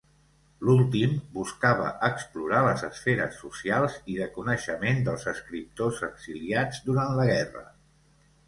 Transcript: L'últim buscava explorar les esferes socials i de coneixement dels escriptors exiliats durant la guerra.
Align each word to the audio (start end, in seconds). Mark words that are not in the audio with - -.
L'últim 0.67 1.11
buscava 1.33 1.89
explorar 2.07 2.61
les 2.67 2.85
esferes 2.87 3.37
socials 3.43 3.99
i 4.15 4.17
de 4.23 4.29
coneixement 4.39 5.05
dels 5.11 5.29
escriptors 5.35 6.03
exiliats 6.11 6.81
durant 6.89 7.17
la 7.21 7.29
guerra. 7.35 7.67